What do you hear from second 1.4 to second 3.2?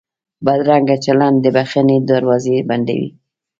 د بښنې دروازې بندوي